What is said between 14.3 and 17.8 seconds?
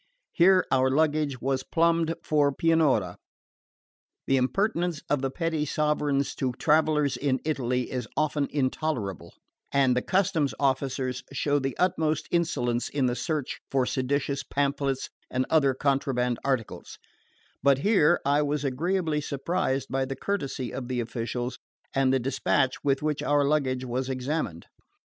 pamphlets and other contraband articles; but